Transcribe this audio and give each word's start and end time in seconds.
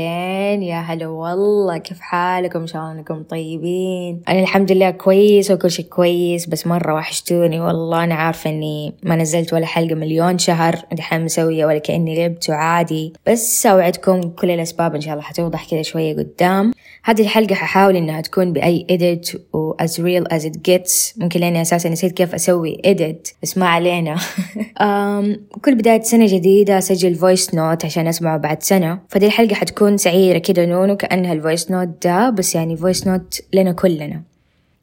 هلا 0.00 1.06
والله 1.06 1.78
كيف 1.78 2.00
حالكم؟ 2.00 2.66
أنكم 2.74 3.22
طيبين؟ 3.22 4.22
أنا 4.28 4.40
الحمد 4.40 4.72
لله 4.72 4.90
كويس 4.90 5.50
وكل 5.50 5.70
شيء 5.70 5.84
كويس 5.84 6.46
بس 6.46 6.66
مرة 6.66 6.94
وحشتوني 6.94 7.60
والله. 7.60 8.04
أنا 8.04 8.14
عارفة 8.14 8.50
إني 8.50 8.94
ما 9.02 9.16
نزلت 9.16 9.52
ولا 9.52 9.66
حلقة 9.66 9.94
مليون 9.94 10.38
شهر 10.38 10.76
دحين 10.92 11.24
مسوية 11.24 11.66
ولا 11.66 11.78
كأني 11.78 12.24
غبت 12.24 12.50
وعادي. 12.50 13.12
بس 13.26 13.66
أوعدكم 13.66 14.20
كل 14.20 14.50
الأسباب 14.50 14.94
إن 14.94 15.00
شاء 15.00 15.12
الله 15.12 15.24
حتوضح 15.24 15.70
كذا 15.70 15.82
شوية 15.82 16.16
قدام. 16.16 16.72
هذه 17.04 17.22
الحلقة 17.22 17.54
ححاول 17.54 17.96
إنها 17.96 18.20
تكون 18.20 18.52
بلا 18.52 18.86
edit 18.92 19.36
و 19.54 19.72
as 19.82 19.90
real 19.90 20.36
as 20.36 20.44
it 20.44 20.56
gets. 20.70 21.20
ممكن 21.20 21.40
لأني 21.40 21.62
أساسا 21.62 21.88
نسيت 21.88 22.12
كيف 22.12 22.34
أسوي 22.34 22.78
edit 22.86 23.34
بس 23.42 23.58
ما 23.58 23.66
علينا. 23.66 24.16
كل 25.64 25.74
بداية 25.74 26.02
سنة 26.02 26.26
جديدة 26.26 26.78
أسجل 26.78 27.16
voice 27.16 27.50
note 27.50 27.84
عشان 27.84 28.06
أسمعه 28.06 28.36
بعد 28.36 28.62
سنة. 28.62 28.98
فدي 29.08 29.26
الحلقة 29.26 29.54
حتكون 29.54 29.83
صغيرة 29.90 30.38
كده 30.38 30.66
نونو 30.66 30.96
كأنها 30.96 31.32
ال 31.32 31.38
voice 31.38 31.70
note 31.70 31.88
ده 32.06 32.30
بس 32.30 32.54
يعني 32.54 32.76
voice 32.76 33.06
note 33.06 33.40
لنا 33.52 33.72
كلنا. 33.72 34.22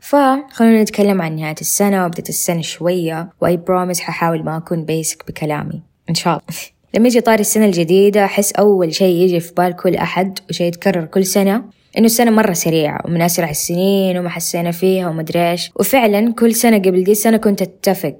فخلونا 0.00 0.82
نتكلم 0.82 1.22
عن 1.22 1.36
نهاية 1.36 1.54
السنة 1.60 2.04
وبداية 2.06 2.28
السنة 2.28 2.60
شوية 2.60 3.28
و 3.40 3.56
I 3.56 3.62
promise 3.62 4.00
ححاول 4.00 4.44
ما 4.44 4.56
أكون 4.56 4.84
basic 4.84 5.24
بكلامي. 5.28 5.82
إن 6.10 6.14
شاء 6.14 6.32
الله. 6.32 6.60
لما 6.94 7.06
يجي 7.08 7.20
طاري 7.20 7.40
السنة 7.40 7.64
الجديدة 7.64 8.24
أحس 8.24 8.52
أول 8.52 8.94
شيء 8.94 9.14
يجي 9.16 9.40
في 9.40 9.52
بال 9.54 9.76
كل 9.76 9.96
أحد 9.96 10.38
وشيء 10.50 10.66
يتكرر 10.66 11.04
كل 11.04 11.26
سنة 11.26 11.64
إنه 11.98 12.06
السنة 12.06 12.30
مرة 12.30 12.52
سريعة 12.52 13.00
ومن 13.04 13.22
أسرع 13.22 13.50
السنين 13.50 14.18
وما 14.18 14.28
حسينا 14.28 14.70
فيها 14.70 15.08
ومدري 15.08 15.50
إيش. 15.50 15.70
وفعلا 15.76 16.32
كل 16.32 16.54
سنة 16.54 16.78
قبل 16.78 17.04
دي 17.04 17.12
السنة 17.12 17.36
كنت 17.36 17.62
أتفق. 17.62 18.16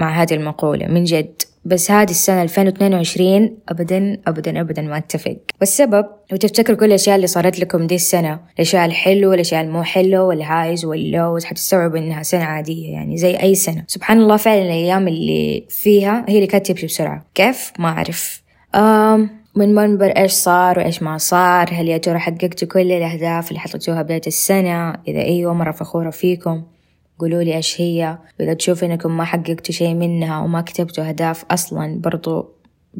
مع 0.00 0.22
هذه 0.22 0.34
المقولة 0.34 0.86
من 0.86 1.04
جد. 1.04 1.42
بس 1.64 1.90
هذه 1.90 2.10
السنة 2.10 2.42
2022 2.42 3.56
أبدا 3.68 4.18
أبدا 4.26 4.60
أبدا 4.60 4.82
ما 4.82 4.96
أتفق. 4.96 5.36
والسبب 5.60 6.06
لو 6.30 6.36
تفتكروا 6.36 6.78
كل 6.78 6.86
الأشياء 6.86 7.16
اللي 7.16 7.26
صارت 7.26 7.58
لكم 7.60 7.86
دي 7.86 7.94
السنة 7.94 8.40
الأشياء 8.56 8.84
الحلوة 8.86 9.30
والأشياء 9.30 9.62
المو 9.64 9.82
حلوة 9.82 10.24
وال 10.24 10.41
highs 10.41 10.84
وال 10.84 11.04
lows 11.04 11.44
حتستوعبوا 11.44 11.98
إنها 11.98 12.22
سنة 12.22 12.44
عادية 12.44 12.92
يعني 12.92 13.16
زي 13.16 13.36
أي 13.36 13.54
سنة. 13.54 13.84
سبحان 13.86 14.20
الله 14.20 14.36
فعلا 14.36 14.62
الأيام 14.62 15.08
اللي 15.08 15.66
فيها 15.68 16.24
هي 16.28 16.34
اللي 16.34 16.46
كانت 16.46 16.66
تمشي 16.66 16.86
بسرعة. 16.86 17.24
كيف؟ 17.34 17.72
ما 17.78 17.88
أعرف. 17.88 18.42
آم 18.74 19.30
من 19.56 19.74
منبر 19.74 20.06
إيش 20.06 20.32
صار 20.32 20.78
وإيش 20.78 21.02
ما 21.02 21.18
صار 21.18 21.68
هل 21.72 21.88
يا 21.88 21.98
ترى 21.98 22.18
حققتوا 22.18 22.68
كل 22.68 22.92
الأهداف 22.92 23.48
اللي 23.48 23.60
حطيتوها 23.60 24.02
بداية 24.02 24.20
السنة؟ 24.26 24.94
إذا 25.08 25.20
أيوة 25.20 25.54
مرة 25.54 25.72
فخورة 25.72 26.10
فيكم. 26.10 26.62
قولوا 27.18 27.42
لي 27.42 27.56
إيش 27.56 27.80
هي؟ 27.80 28.18
وإذا 28.40 28.54
تشوف 28.54 28.84
إنكم 28.84 29.16
ما 29.16 29.24
حققتوا 29.24 29.74
شيء 29.74 29.94
منها 29.94 30.40
وما 30.40 30.60
كتبتوا 30.60 31.08
أهداف 31.08 31.44
أصلا 31.50 32.00
برضو 32.00 32.48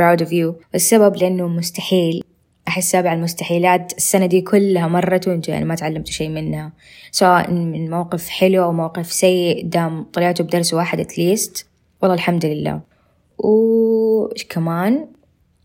proud 0.00 0.20
of 0.20 0.28
you. 0.28 0.64
السبب 0.74 1.16
لأنه 1.16 1.48
مستحيل. 1.48 2.24
أحس 2.68 2.90
سابع 2.90 3.12
المستحيلات 3.12 3.92
السنة 3.96 4.26
دي 4.26 4.40
كلها 4.40 4.88
مرت 4.88 5.28
وانتوا 5.28 5.54
يعني 5.54 5.66
ما 5.66 5.74
تعلمتوا 5.74 6.12
شيء 6.12 6.28
منها. 6.28 6.72
سواء 7.10 7.50
من 7.50 7.90
موقف 7.90 8.28
حلو 8.28 8.64
أو 8.64 8.72
موقف 8.72 9.12
سيء 9.12 9.66
دام 9.66 10.02
طلعتوا 10.02 10.46
بدرس 10.46 10.74
واحد 10.74 11.00
اتليست 11.00 11.66
والله 12.02 12.14
الحمد 12.14 12.46
لله. 12.46 12.80
وش 13.38 14.44
كمان؟ 14.44 15.06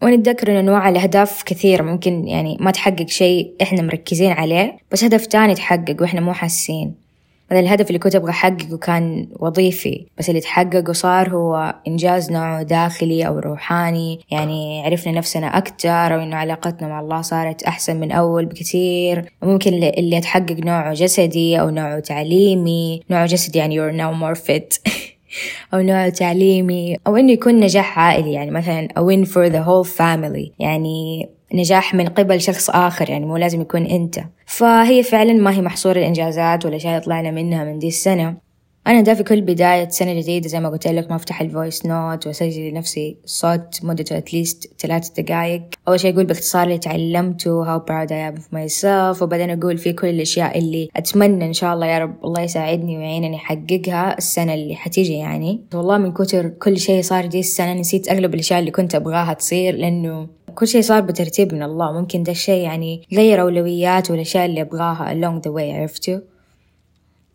ونتذكر 0.04 0.52
إن 0.52 0.56
أنواع 0.56 0.90
الأهداف 0.90 1.44
كثيرة 1.44 1.84
ممكن 1.84 2.28
يعني 2.28 2.58
ما 2.60 2.72
تحقق 2.72 3.08
شيء 3.08 3.54
إحنا 3.62 3.82
مركزين 3.82 4.32
عليه 4.32 4.78
بس 4.92 5.04
هدف 5.04 5.26
تاني 5.26 5.56
تحقق 5.56 5.96
وإحنا 6.02 6.22
مو 6.22 6.34
حاسين. 6.34 7.05
هذا 7.52 7.60
الهدف 7.60 7.88
اللي 7.88 8.00
كنت 8.00 8.16
أبغى 8.16 8.30
أحققه 8.30 8.78
كان 8.78 9.28
وظيفي 9.40 10.06
بس 10.18 10.30
اللي 10.30 10.42
تحقق 10.42 10.90
وصار 10.90 11.30
هو 11.30 11.76
إنجاز 11.88 12.32
نوعه 12.32 12.64
داخلي 12.64 13.28
أو 13.28 13.40
روحاني. 13.40 14.20
يعني 14.32 14.84
عرفنا 14.86 15.14
نفسنا 15.14 15.58
أكتر 15.58 15.90
أو 15.90 16.20
إنه 16.20 16.36
علاقتنا 16.36 16.88
مع 16.88 17.00
الله 17.00 17.22
صارت 17.22 17.64
أحسن 17.64 18.00
من 18.00 18.12
أول 18.12 18.46
بكثير. 18.46 19.32
ممكن 19.42 19.74
اللي 19.74 20.16
يتحقق 20.16 20.58
نوعه 20.60 20.94
جسدي 20.94 21.60
أو 21.60 21.70
نوعه 21.70 22.00
تعليمي. 22.00 23.02
نوعه 23.10 23.26
جسدي 23.26 23.60
يعني 23.60 23.80
you're 23.80 23.96
now 23.96 24.14
more 24.24 24.42
fit. 24.42 24.92
أو 25.74 25.80
نوع 25.80 26.10
تعليمي. 26.10 26.98
أو 27.08 27.16
إنه 27.16 27.32
يكون 27.32 27.60
نجاح 27.60 28.00
عائلي 28.00 28.34
يعني 28.34 28.52
مثلا 28.52 28.88
a 28.88 29.02
win 29.02 29.30
for 29.30 29.52
the 29.52 29.68
whole 29.68 29.98
family. 29.98 30.52
يعني 30.60 31.30
نجاح 31.54 31.94
من 31.94 32.08
قبل 32.08 32.42
شخص 32.42 32.70
آخر 32.70 33.10
يعني 33.10 33.26
مو 33.26 33.38
لازم 33.38 33.62
يكون 33.62 33.86
أنت. 33.86 34.20
فهي 34.46 35.04
فعلا 35.04 35.34
ما 35.34 35.52
هي 35.56 35.62
محصورة 35.62 35.98
الإنجازات 36.00 36.66
ولا 36.66 36.78
شيء 36.78 37.00
طلعنا 37.00 37.32
منها 37.32 37.64
من 37.64 37.80
دي 37.80 37.88
السنة. 37.88 38.46
أنا 38.88 39.02
ده 39.02 39.14
في 39.14 39.24
كل 39.24 39.42
بداية 39.42 39.90
سنة 39.90 40.14
جديدة 40.14 40.48
زي 40.48 40.60
ما 40.60 40.70
قلت 40.70 40.88
لك 40.88 41.10
ما 41.10 41.16
أفتح 41.16 41.42
ال 41.42 41.49
voice 41.49 41.86
note 41.86 42.28
وأسجل 42.28 42.62
لنفسي 42.70 43.18
صوت 43.26 43.80
مدته 43.84 44.18
at 44.18 44.34
least 44.34 44.74
ثلاث 44.80 45.10
دقايق. 45.10 45.62
أول 45.88 46.00
شيء 46.00 46.14
أقول 46.14 46.26
باختصار 46.26 46.64
اللي 46.64 46.78
تعلمته 46.78 47.66
how 47.66 47.80
proud 47.82 48.10
I 48.10 48.36
am 48.36 48.40
of 48.42 48.44
myself 48.58 49.22
وبعدين 49.22 49.50
أقول 49.50 49.78
في 49.78 49.94
كل 49.94 50.08
الأشياء 50.08 50.58
اللي 50.58 50.90
أتمنى 50.96 51.46
إن 51.46 51.54
شاء 51.54 51.74
الله 51.74 51.86
يا 51.86 52.00
رب 52.00 52.26
الله 52.26 52.42
يساعدني 52.42 52.98
ويعينني 52.98 53.36
أحققها 53.36 54.18
السنة 54.18 54.54
اللي 54.54 54.76
حتيجي 54.76 55.14
يعني. 55.14 55.62
والله 55.74 55.98
من 55.98 56.12
كتر 56.12 56.48
كل 56.50 56.78
شيء 56.80 57.02
صار 57.02 57.26
دي 57.26 57.40
السنة 57.40 57.74
نسيت 57.74 58.10
أغلب 58.12 58.34
الأشياء 58.34 58.60
اللي 58.60 58.72
كنت 58.72 58.96
أبغاها 58.96 59.34
تصير 59.34 59.76
لأنه 59.76 60.28
كل 60.56 60.68
شيء 60.68 60.82
صار 60.82 61.02
بترتيب 61.02 61.54
من 61.54 61.64
الله. 61.64 61.92
ممكن 61.92 62.24
ده 62.24 62.32
الشيء 62.32 62.64
يعني 62.64 63.02
غير 63.14 63.42
أولويات 63.42 64.12
والأشياء 64.12 64.46
اللي 64.46 64.62
أبغاها 64.62 65.14
along 65.14 65.42
the 65.42 65.52
way 65.52 65.76
عرفتوا 65.76 66.20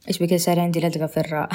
إيش 0.08 0.22
بكذا 0.22 0.36
صار 0.36 0.60
عندي؟ 0.60 0.80
لدغة 0.80 1.06
في 1.06 1.20
الراء 1.20 1.48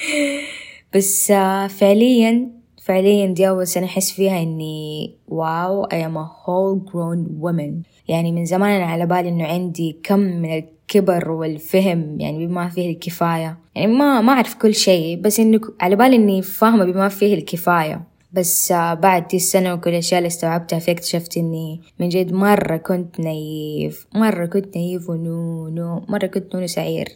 بس 0.94 1.32
فعليا 1.68 2.50
فعليا 2.82 3.26
دي 3.26 3.48
أول 3.48 3.66
سنة 3.66 3.86
أحس 3.86 4.12
فيها 4.12 4.42
إني 4.42 5.14
واو 5.28 5.86
I 5.86 5.94
am 5.94 6.16
a 6.16 6.26
whole 6.26 6.90
grown 6.90 7.42
woman. 7.42 7.72
يعني 8.08 8.32
من 8.32 8.44
زمان 8.44 8.70
أنا 8.70 8.84
على 8.84 9.06
بالي 9.06 9.28
إنه 9.28 9.44
عندي 9.44 10.00
كم 10.02 10.18
من 10.18 10.58
الكبر 10.58 11.30
والفهم 11.30 12.20
يعني 12.20 12.46
بما 12.46 12.68
فيه 12.68 12.90
الكفاية. 12.90 13.58
يعني 13.74 13.92
ما 13.92 14.20
ما 14.20 14.32
أعرف 14.32 14.54
كل 14.54 14.74
شيء 14.74 15.20
بس 15.20 15.40
إنه 15.40 15.60
على 15.80 15.96
بالي 15.96 16.16
إني 16.16 16.42
فاهمة 16.42 16.84
بما 16.84 17.08
فيه 17.08 17.34
الكفاية. 17.34 18.02
بس 18.36 18.72
بعد 18.72 19.28
دي 19.28 19.36
السنة 19.36 19.74
وكل 19.74 19.90
الأشياء 19.90 20.18
اللي 20.18 20.26
استوعبتها 20.26 20.78
فيها 20.78 20.94
اكتشفت 20.94 21.36
إني 21.36 21.80
من 22.00 22.08
جد 22.08 22.32
مرة 22.32 22.76
كنت 22.76 23.20
naive 23.20 24.06
مرة 24.14 24.46
كنت 24.46 24.76
naive 24.76 25.10
ونونو 25.10 26.04
مرة 26.08 26.26
كنت 26.26 26.54
نونو 26.54 26.66
صغير. 26.66 27.08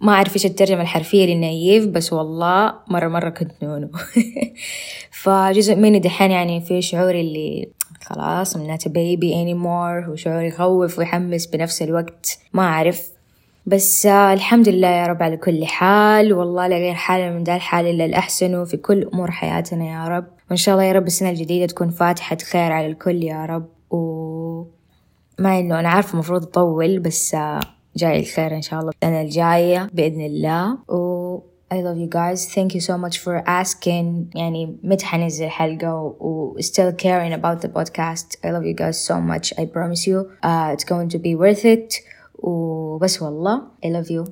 ما 0.00 0.12
أعرف 0.12 0.34
إيش 0.36 0.46
الترجمة 0.46 0.82
الحرفية 0.82 1.34
ل 1.34 1.43
naive 1.43 1.86
بس 1.86 2.12
والله 2.12 2.74
مرة 2.88 3.08
مرة 3.08 3.30
كنت 3.30 3.52
نونو. 3.62 3.88
فجزء 5.22 5.74
مني 5.76 5.98
دحين 5.98 6.30
يعني 6.30 6.60
في 6.60 6.82
شعوري 6.82 7.20
اللي 7.20 7.68
خلاص 8.02 8.56
I'm 8.56 8.60
not 8.60 8.86
a 8.86 8.90
baby 8.90 9.30
anymore 9.32 10.08
وشعور 10.08 10.42
يخوف 10.42 10.98
ويحمس 10.98 11.46
بنفس 11.46 11.82
الوقت. 11.82 12.38
ما 12.52 12.62
أعرف. 12.62 13.13
بس 13.66 14.06
الحمد 14.06 14.68
لله 14.68 14.88
يا 14.88 15.06
رب 15.06 15.22
على 15.22 15.36
كل 15.36 15.64
حال. 15.66 16.32
والله 16.32 16.66
لا 16.66 16.76
غير 16.76 16.94
حال 16.94 17.34
من 17.34 17.44
ذا 17.44 17.54
الحال 17.54 17.86
إلا 17.86 18.04
الأحسن 18.04 18.64
في 18.64 18.76
كل 18.76 19.10
أمور 19.12 19.30
حياتنا 19.30 19.84
يا 19.84 20.08
رب. 20.08 20.26
وإن 20.50 20.56
شاء 20.56 20.74
الله 20.74 20.84
يا 20.84 20.92
رب 20.92 21.06
السنة 21.06 21.30
الجديدة 21.30 21.66
تكون 21.66 21.90
فاتحة 21.90 22.36
خير 22.36 22.72
على 22.72 22.86
الكل 22.86 23.22
يا 23.22 23.46
رب. 23.46 23.68
و 23.90 24.64
ما 25.38 25.58
إنه 25.58 25.80
أنا 25.80 25.88
عارفة 25.88 26.12
المفروض 26.14 26.42
أطول 26.42 26.98
بس 26.98 27.36
جاي 27.96 28.20
الخير 28.20 28.54
إن 28.54 28.62
شاء 28.62 28.80
الله 28.80 28.92
السنة 29.02 29.20
الجاية 29.20 29.90
بإذن 29.92 30.20
الله. 30.20 30.78
و 30.88 31.38
I 31.72 31.76
love 31.76 31.98
you 31.98 32.08
guys. 32.08 32.46
Thank 32.54 32.74
you 32.74 32.80
so 32.80 32.98
much 32.98 33.18
for 33.18 33.42
asking. 33.46 34.36
يعني 34.36 34.76
متى 34.82 35.06
حنزل 35.06 35.48
حلقة 35.48 35.94
و 35.94 36.56
still 36.60 36.92
caring 36.92 37.32
about 37.32 37.66
the 37.66 37.68
podcast. 37.68 38.36
I 38.44 38.50
love 38.50 38.64
you 38.64 38.74
guys 38.74 38.98
so 38.98 39.14
much. 39.14 39.52
I 39.58 39.64
promise 39.64 40.06
you 40.06 40.30
uh, 40.42 40.74
it's 40.74 40.84
going 40.84 41.08
to 41.08 41.18
be 41.18 41.34
worth 41.34 41.64
it. 41.64 41.94
وبس 42.38 43.22
والله. 43.22 43.62
I 43.84 43.88
love 43.90 44.10
you. 44.10 44.24